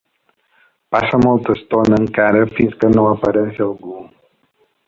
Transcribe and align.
Passa 0.95 1.19
molta 1.25 1.55
estona 1.59 2.01
encara 2.05 2.43
fins 2.57 2.75
que 2.83 2.93
no 2.97 3.07
apareix 3.13 3.65
algú. 3.71 4.01